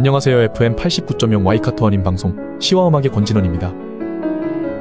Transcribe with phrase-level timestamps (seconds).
[0.00, 0.40] 안녕하세요.
[0.54, 3.70] FM 89.0 와이카토 원인 방송 시와음악의 권진원입니다.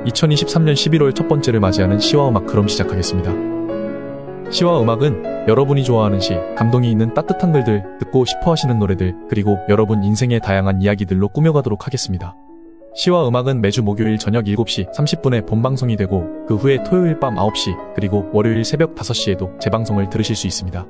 [0.06, 4.50] 2023년 11월 첫 번째를 맞이하는 시와음악 그럼 시작하겠습니다.
[4.50, 10.40] 시와음악은 여러분이 좋아하는 시, 감동이 있는 따뜻한 글들, 듣고 싶어 하시는 노래들, 그리고 여러분 인생의
[10.40, 12.38] 다양한 이야기들로 꾸며가도록 하겠습니다.
[12.96, 18.30] 시와 음악은 매주 목요일 저녁 7시 30분에 본방송이 되고 그 후에 토요일 밤 9시 그리고
[18.32, 20.86] 월요일 새벽 5시에도 재방송을 들으실 수 있습니다.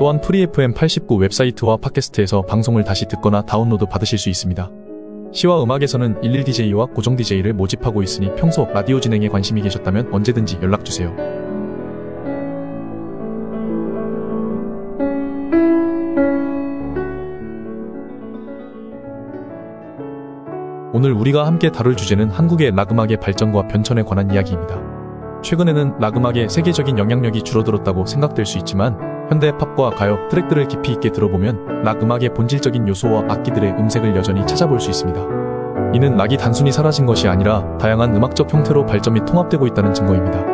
[0.00, 4.70] 또한 Free FM 89 웹사이트와 팟캐스트에서 방송을 다시 듣거나 다운로드 받으실 수 있습니다.
[5.30, 11.14] 시와 음악에서는 11DJ와 고정 DJ를 모집하고 있으니 평소 라디오 진행에 관심이 계셨다면 언제든지 연락주세요.
[20.94, 24.80] 오늘 우리가 함께 다룰 주제는 한국의 락음악의 발전과 변천에 관한 이야기입니다.
[25.42, 31.84] 최근에는 락음악의 세계적인 영향력이 줄어들었다고 생각될 수 있지만 현대 팝과 가요 트랙들을 깊이 있게 들어보면
[31.84, 35.20] 락 음악의 본질적인 요소와 악기들의 음색을 여전히 찾아볼 수 있습니다.
[35.94, 40.44] 이는 락이 단순히 사라진 것이 아니라 다양한 음악적 형태로 발전 및 통합되고 있다는 증거입니다.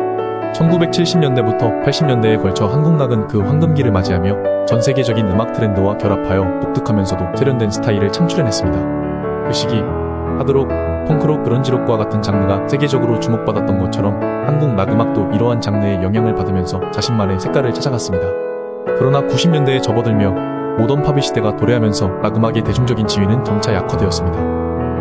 [0.53, 7.71] 1970년대부터 80년대에 걸쳐 한국 락은 그 황금기를 맞이하며 전 세계적인 음악 트렌드와 결합하여 독특하면서도 세련된
[7.71, 9.43] 스타일을 창출해냈습니다.
[9.47, 9.81] 그 시기
[10.37, 10.67] 하드록,
[11.07, 17.39] 펑크록, 그런지록과 같은 장르가 세계적으로 주목받았던 것처럼 한국 락 음악도 이러한 장르의 영향을 받으면서 자신만의
[17.39, 18.46] 색깔을 찾아갔습니다.
[18.97, 20.31] 그러나 90년대에 접어들며
[20.77, 24.37] 모던 팝의 시대가 도래하면서 락 음악의 대중적인 지위는 점차 약화되었습니다.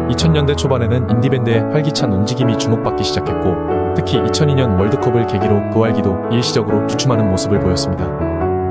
[0.09, 7.29] 2000년대 초반에는 인디밴드의 활기찬 움직임이 주목받기 시작했고 특히 2002년 월드컵을 계기로 그 활기도 일시적으로 주춤하는
[7.31, 8.07] 모습을 보였습니다.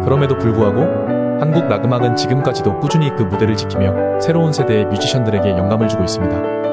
[0.03, 0.81] 그럼에도 불구하고
[1.41, 6.65] 한국 락음악은 지금까지도 꾸준히 그 무대를 지키며 새로운 세대의 뮤지션들에게 영감을 주고 있습니다.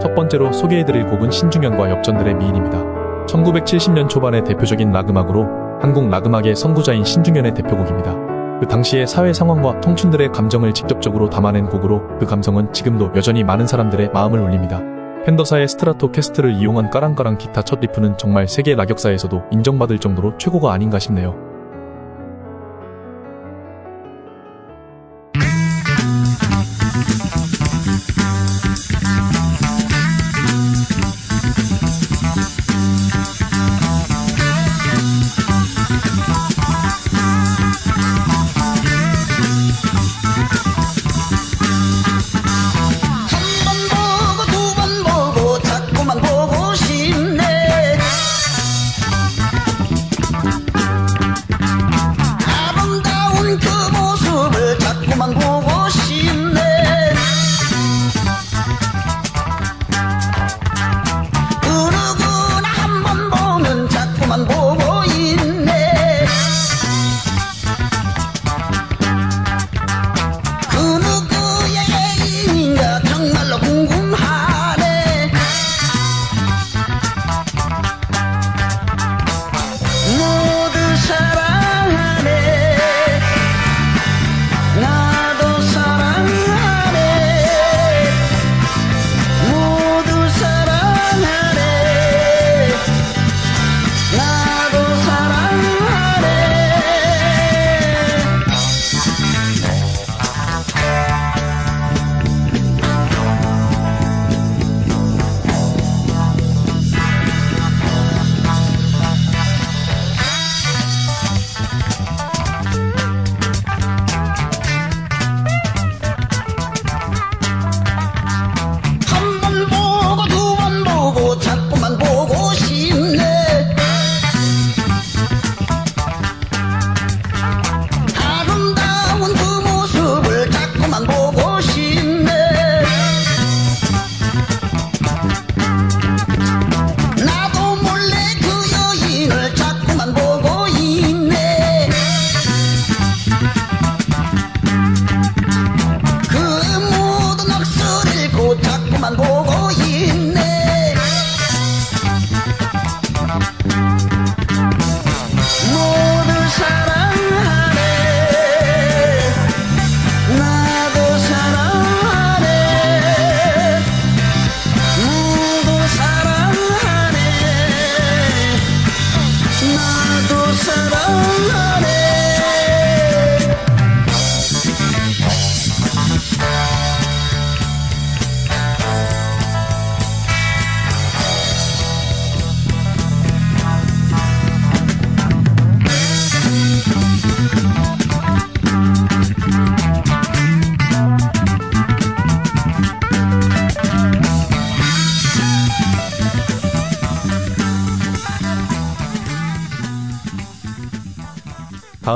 [0.00, 2.78] 첫 번째로 소개해드릴 곡은 신중현과 엽전들의 미인입니다.
[3.26, 8.14] 1970년 초반의 대표적인 락음악으로 한국 락음악의 선구자인 신중현의 대표곡입니다.
[8.60, 14.10] 그 당시의 사회 상황과 청춘들의 감정을 직접적으로 담아낸 곡으로 그 감성은 지금도 여전히 많은 사람들의
[14.12, 14.82] 마음을 울립니다.
[15.24, 20.98] Fender사의 Stratocaster를 이용한 까랑까랑 기타 첫 riff는 정말 세계 락 역사에서도 인정받을 정도로 최고가 아닌가
[20.98, 21.49] 싶네요.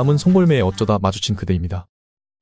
[0.05, 1.87] 다음은 송골매의 어쩌다 마주친 그대입니다.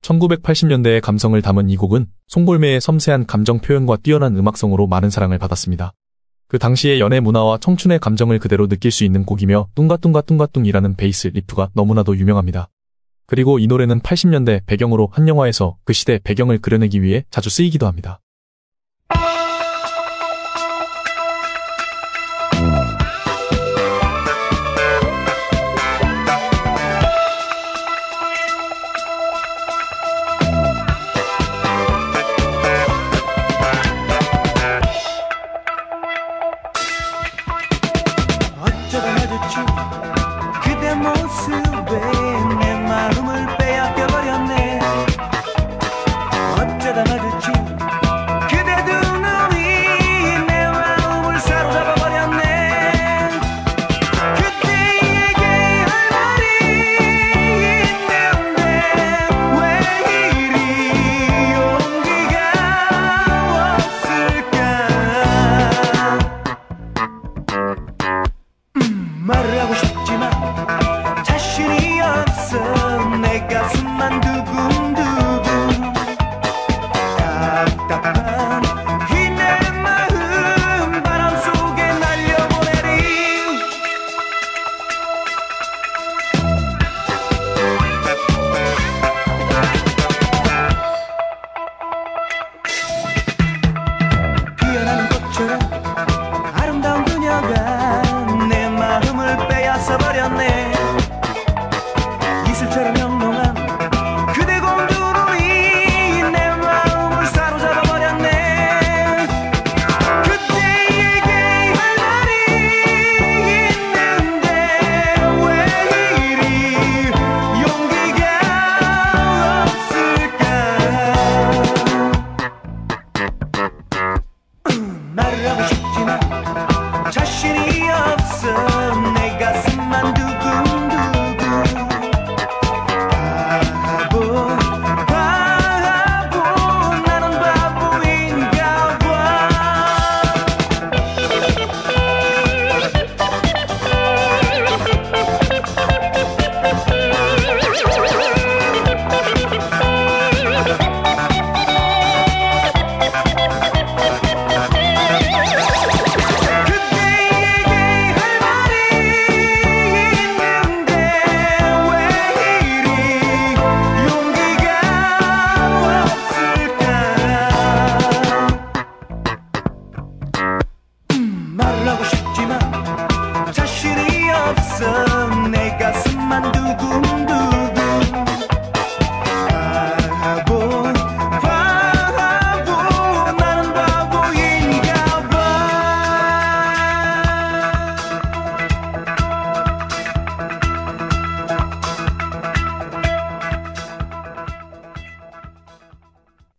[0.02, 5.94] 1980년대의 감성을 담은 이 곡은 송골매의 섬세한 감정 표현과 뛰어난 음악성으로 많은 사랑을 받았습니다.
[6.50, 12.18] 그 당시의 연애 문화와 청춘의 감정을 그대로 느낄 수 있는 곡이며 뚱가뚱가뚱가뚱이라는 베이스 리프가 너무나도
[12.18, 12.68] 유명합니다.
[13.28, 18.20] 그리고 이 노래는 80년대 배경으로 한 영화에서 그 시대 배경을 그려내기 위해 자주 쓰이기도 합니다.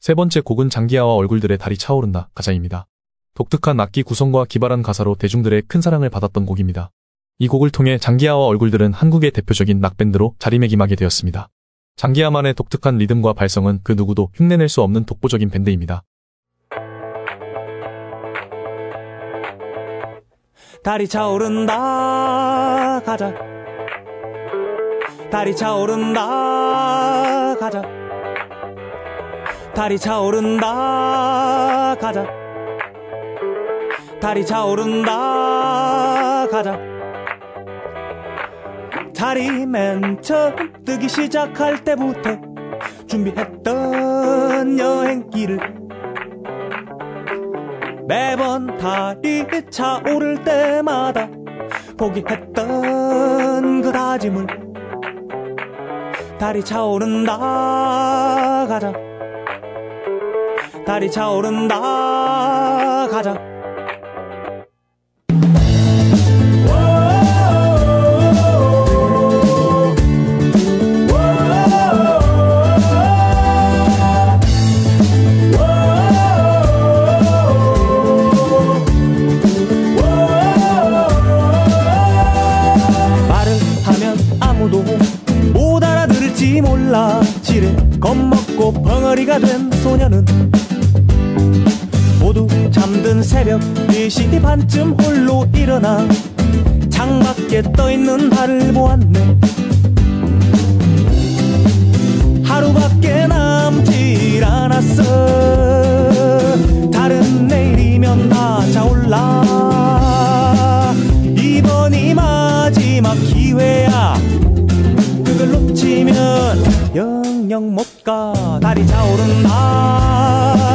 [0.05, 2.87] 세 번째 곡은 장기하와 얼굴들의 달이 차오른다 가사입니다.
[3.33, 6.91] 독특한 악기 구성과 기발한 가사로 대중들의 큰 사랑을 받았던 곡입니다.
[7.39, 11.49] 이 곡을 통해 장기하와 얼굴들은 한국의 대표적인 락밴드로 자리매김하게 되었습니다.
[11.97, 16.03] 장기하만의 독특한 리듬과 발성은 그 누구도 흉내낼 수 없는 독보적인 밴드입니다.
[20.83, 23.35] 달이 차오른다 가자
[25.31, 28.04] 달이 차오른다 가자
[29.75, 31.97] 달이 차오른다.
[32.01, 32.25] 가자.
[34.21, 36.47] 달이 차오른다.
[36.49, 36.79] 가자.
[39.17, 40.55] 달이 맨 처음
[40.85, 42.39] 뜨기 시작할 때부터
[43.09, 45.59] 준비했던 여행길을
[48.07, 51.29] 매번 달이 차오를 때마다
[51.99, 54.47] 포기했던 그 다짐을
[56.39, 57.37] 달이 차오른다.
[58.69, 59.14] 가자
[60.95, 63.09] 달이 차오른다.
[63.09, 63.54] 가자
[94.35, 96.05] 네 반쯤 홀로 일어나
[96.91, 99.39] 창밖에 떠있는 나를 보았네.
[102.43, 105.05] 하루밖에 남질 않았어.
[106.91, 109.45] 다른 내일이면 다 자올라.
[111.39, 114.17] 이번이 마지막 기회야.
[115.25, 118.59] 그걸 놓치면 영영 못 가.
[118.61, 119.49] 다리 자오른다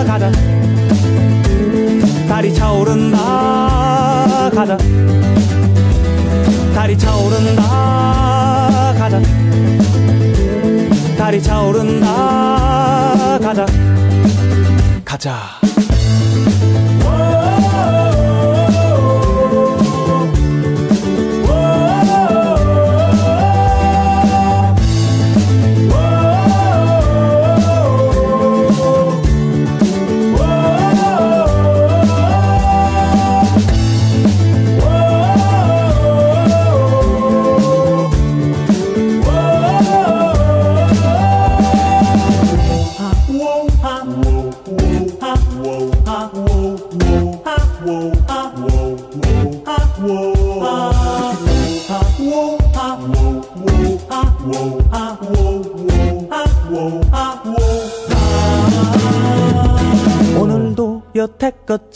[0.08, 0.32] 가자.
[2.50, 4.76] 다리 차오른다 가자.
[6.74, 7.62] 다리 차오른다
[8.98, 9.22] 가자.
[11.16, 13.68] 다리 차오른다 가자.
[15.06, 15.59] 가자.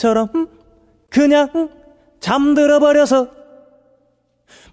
[0.03, 0.49] 여태껏처럼
[1.09, 1.69] 그냥
[2.19, 3.29] 잠들어 버려서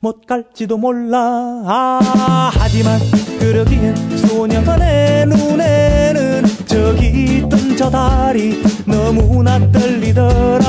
[0.00, 1.18] 못 갈지도 몰라.
[1.66, 2.98] 아, 하지만
[3.38, 10.60] 그러기엔 소년의 눈에는 저기 있던 저 달이 너무나 떨리더라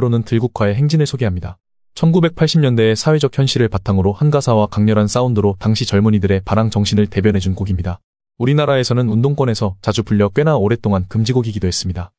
[0.00, 1.58] 다음으로는 들국화의 행진을 소개합니다.
[1.94, 8.00] 1980년대의 사회적 현실을 바탕으로 한 가사와 강렬한 사운드로 당시 젊은이들의 바랑 정신을 대변해준 곡입니다.
[8.38, 12.10] 우리나라에서는 운동권에서 자주 불려 꽤나 오랫동안 금지곡이기도 했습니다.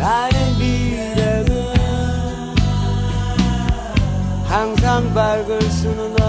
[0.00, 1.74] 나의 미래는
[4.46, 6.19] 항상 밝을 수는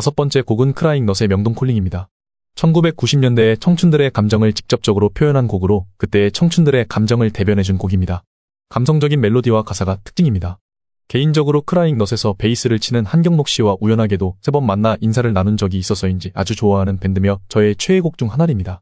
[0.00, 2.08] 다섯 번째 곡은 크라잉 넛의 명동 콜링입니다.
[2.54, 8.22] 1990년대에 청춘들의 감정을 직접적으로 표현한 곡으로 그때의 청춘들의 감정을 대변해준 곡입니다.
[8.70, 10.58] 감성적인 멜로디와 가사가 특징입니다.
[11.08, 16.30] 개인적으로 크라잉 넛에서 베이스를 치는 한경록 씨와 우연하게도 세 번 만나 인사를 나눈 적이 있어서인지
[16.32, 18.80] 아주 좋아하는 밴드며 저의 최애곡 중 하나입니다.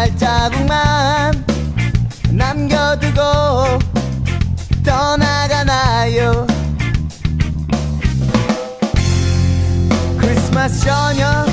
[0.00, 1.44] 발자국만
[2.30, 3.20] 남겨두고
[4.82, 6.46] 떠나가나요?
[10.18, 11.46] 크리스마스 저녁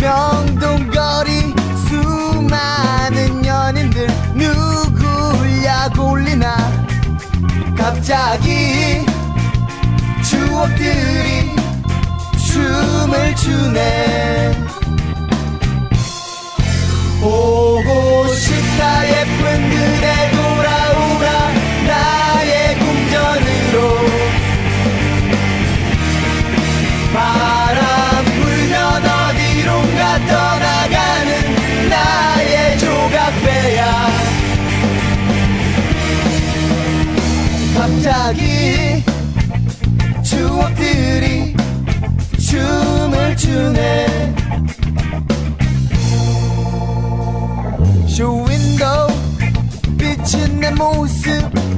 [0.00, 1.54] 명동거리
[1.86, 5.10] 수많은 연인들 누굴
[5.94, 6.56] 골리나
[7.76, 9.04] 갑자기
[10.22, 11.54] 추억들이
[12.38, 14.59] 춤을 추네
[17.20, 21.52] 보고 싶다 예쁜 그대 돌아오라
[21.86, 23.76] 나의 궁전으로.
[27.12, 33.80] 바람 불면 어디론가 떠나가는 나의 조각배야.
[37.76, 39.02] 갑자기
[40.22, 41.54] 추억들이
[42.38, 44.09] 춤을 추네
[50.80, 51.28] 모습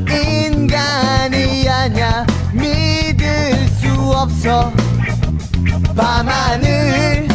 [0.09, 4.73] 인간이 아냐 믿을 수 없어.
[5.97, 7.27] 밤하늘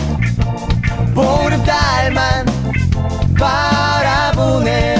[1.13, 2.45] 보름달만
[3.38, 4.96] 바라보네.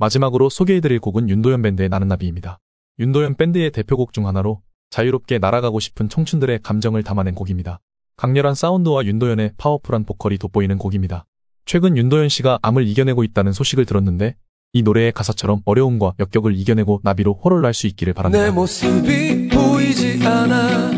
[0.00, 2.58] 마지막으로 소개해드릴 곡은 윤도현 밴드의 나는 나비입니다.
[2.98, 7.80] 윤도현 밴드의 대표곡 중 하나로 자유롭게 날아가고 싶은 청춘들의 감정을 담아낸 곡입니다.
[8.16, 11.26] 강렬한 사운드와 윤도현의 파워풀한 보컬이 돋보이는 곡입니다.
[11.66, 14.36] 최근 윤도현 씨가 암을 이겨내고 있다는 소식을 들었는데
[14.72, 18.42] 이 노래의 가사처럼 어려움과 역경을 이겨내고 나비로 호를 날 수 있기를 바랍니다.
[18.42, 20.90] 내 모습이 보이지 않아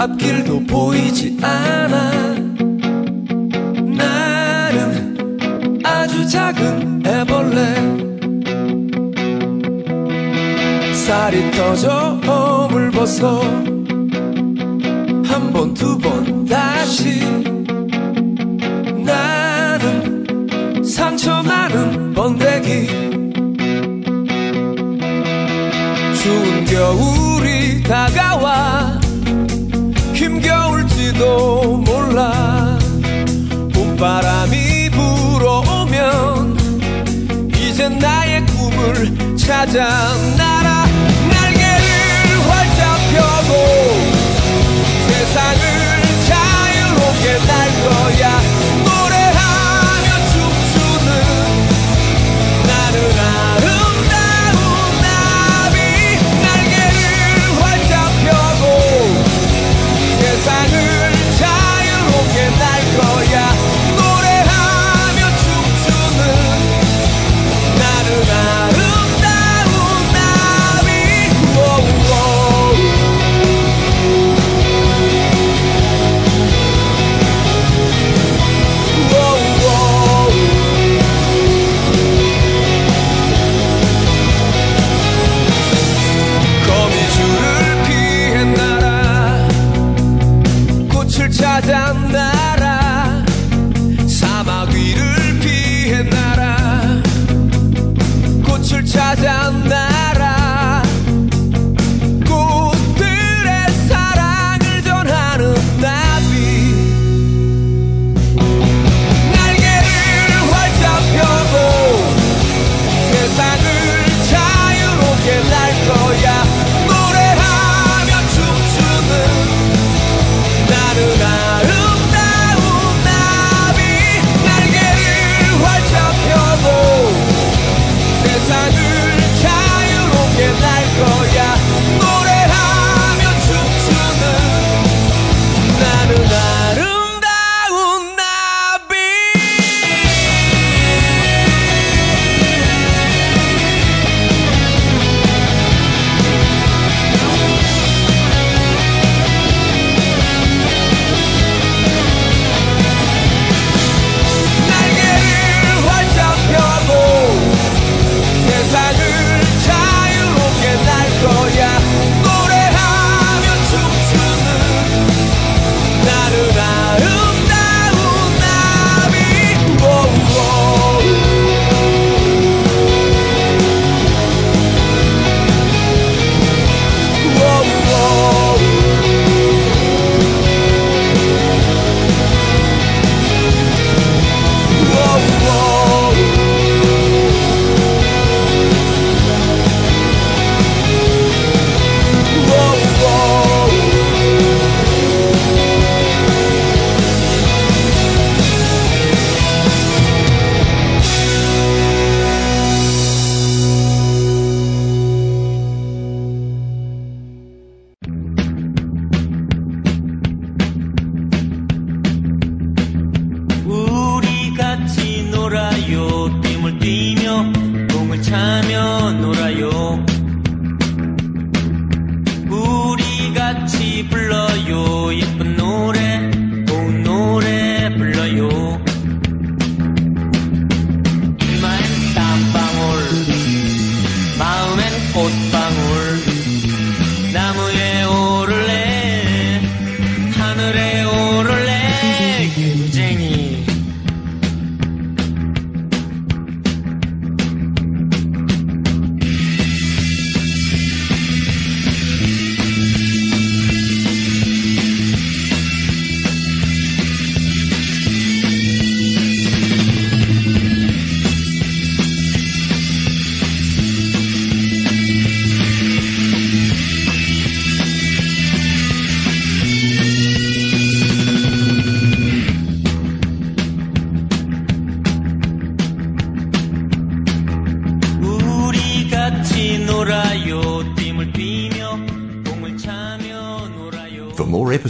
[0.00, 2.33] 앞길도 보이지 않아
[6.26, 7.58] 작은 애벌레.
[10.94, 13.40] 살이 터져 허물 벗어
[15.28, 17.20] 한 번 두 번 다시.
[19.04, 22.86] 나는 상처 많은 번데기.
[26.22, 29.00] 추운 겨울이 다가와.
[30.14, 31.93] 힘겨울지도 몰라
[39.66, 40.73] 꿈을